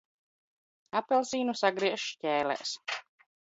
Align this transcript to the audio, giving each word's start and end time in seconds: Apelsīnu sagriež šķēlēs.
Apelsīnu 1.01 1.57
sagriež 1.61 2.09
šķēlēs. 2.15 2.77